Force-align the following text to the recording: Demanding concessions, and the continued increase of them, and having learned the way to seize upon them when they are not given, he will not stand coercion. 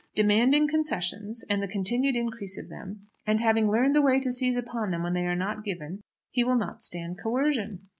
Demanding 0.15 0.67
concessions, 0.67 1.43
and 1.47 1.61
the 1.61 1.67
continued 1.67 2.15
increase 2.15 2.57
of 2.57 2.69
them, 2.69 3.05
and 3.27 3.39
having 3.39 3.69
learned 3.69 3.93
the 3.95 4.01
way 4.01 4.19
to 4.21 4.31
seize 4.31 4.57
upon 4.57 4.89
them 4.89 5.03
when 5.03 5.13
they 5.13 5.27
are 5.27 5.35
not 5.35 5.63
given, 5.63 6.01
he 6.31 6.43
will 6.43 6.57
not 6.57 6.81
stand 6.81 7.19
coercion. 7.21 7.87